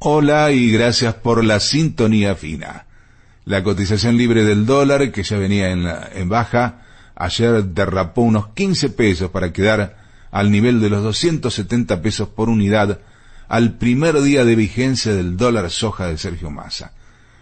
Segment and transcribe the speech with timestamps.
[0.00, 2.86] Hola y gracias por la sintonía fina.
[3.44, 6.82] La cotización libre del dólar, que ya venía en, en, baja,
[7.16, 9.96] ayer derrapó unos 15 pesos para quedar
[10.30, 13.00] al nivel de los 270 pesos por unidad
[13.48, 16.92] al primer día de vigencia del dólar soja de Sergio Massa.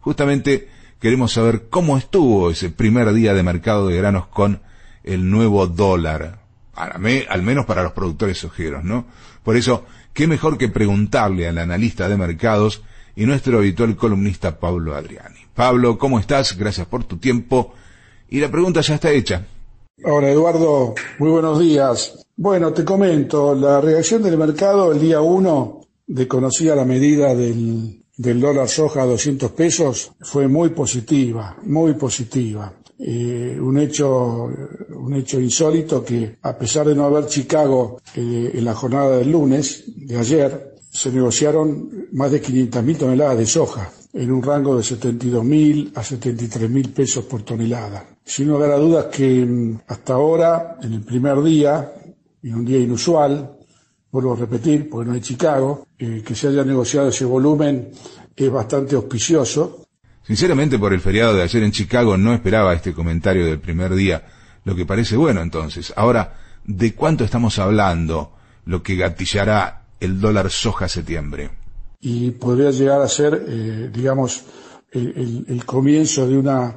[0.00, 0.70] Justamente
[1.00, 4.62] queremos saber cómo estuvo ese primer día de mercado de granos con
[5.04, 6.37] el nuevo dólar,
[6.78, 9.06] al menos para los productores sojeros, ¿no?
[9.42, 12.82] Por eso qué mejor que preguntarle al analista de mercados
[13.16, 15.40] y nuestro habitual columnista Pablo Adriani.
[15.54, 16.56] Pablo, ¿cómo estás?
[16.56, 17.74] Gracias por tu tiempo.
[18.28, 19.44] Y la pregunta ya está hecha.
[20.04, 22.24] Hola Eduardo, muy buenos días.
[22.36, 28.04] Bueno, te comento, la reacción del mercado el día 1 de conocida la medida del,
[28.16, 32.72] del dólar soja a 200 pesos fue muy positiva, muy positiva.
[33.00, 34.50] Eh, un hecho
[35.08, 39.32] un hecho insólito que a pesar de no haber Chicago eh, en la jornada del
[39.32, 44.82] lunes de ayer se negociaron más de 500.000 toneladas de soja en un rango de
[44.82, 48.04] 72.000 a 73.000 pesos por tonelada.
[48.24, 51.92] Sin lugar a dudas que mm, hasta ahora, en el primer día,
[52.42, 53.56] en un día inusual,
[54.10, 57.90] vuelvo a repetir, porque no hay Chicago, eh, que se haya negociado ese volumen
[58.34, 59.88] es bastante auspicioso
[60.28, 64.22] Sinceramente, por el feriado de ayer en Chicago no esperaba este comentario del primer día,
[64.68, 65.94] lo que parece bueno entonces.
[65.96, 68.32] Ahora, ¿de cuánto estamos hablando
[68.66, 71.50] lo que gatillará el dólar soja septiembre?
[72.02, 74.44] Y podría llegar a ser, eh, digamos,
[74.92, 76.74] el, el, comienzo de una,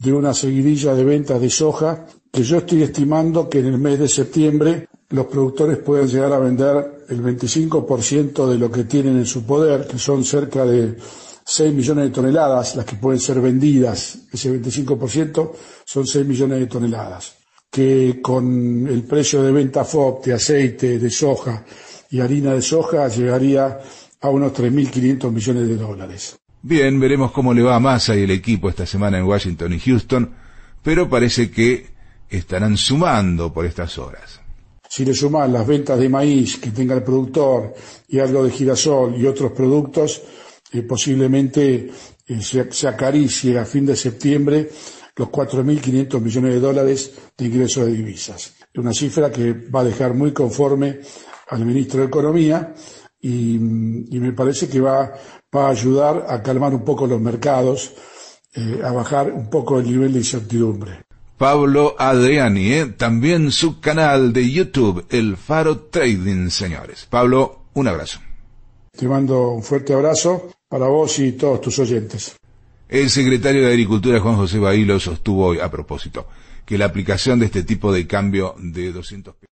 [0.00, 4.00] de una seguidilla de ventas de soja que yo estoy estimando que en el mes
[4.00, 9.26] de septiembre los productores pueden llegar a vender el 25% de lo que tienen en
[9.26, 10.96] su poder, que son cerca de
[11.44, 15.52] 6 millones de toneladas las que pueden ser vendidas, ese 25%
[15.84, 17.34] son 6 millones de toneladas,
[17.70, 21.64] que con el precio de venta FOB de aceite, de soja
[22.10, 23.80] y harina de soja llegaría
[24.20, 26.36] a unos 3.500 millones de dólares.
[26.62, 29.80] Bien, veremos cómo le va a Massa y el equipo esta semana en Washington y
[29.80, 30.34] Houston,
[30.82, 31.86] pero parece que
[32.28, 34.40] estarán sumando por estas horas.
[34.88, 37.74] Si le suman las ventas de maíz que tenga el productor
[38.08, 40.20] y algo de girasol y otros productos,
[40.86, 41.90] posiblemente
[42.26, 44.70] eh, se, acaricie a fin de septiembre
[45.16, 48.54] los 4.500 millones de dólares de ingresos de divisas.
[48.76, 51.00] Una cifra que va a dejar muy conforme
[51.48, 52.72] al ministro de Economía
[53.20, 55.12] y, me parece que va,
[55.54, 57.92] va, a ayudar a calmar un poco los mercados,
[58.54, 61.02] eh, a bajar un poco el nivel de incertidumbre.
[61.36, 62.86] Pablo Adriani, ¿eh?
[62.86, 67.06] también su canal de YouTube, El Faro Trading, señores.
[67.10, 68.20] Pablo, un abrazo.
[68.96, 72.36] Te mando un fuerte abrazo para vos y todos tus oyentes.
[72.88, 76.26] El secretario de Agricultura, Juan José Bailo, sostuvo hoy, a propósito,
[76.66, 79.34] que la aplicación de este tipo de cambio de 200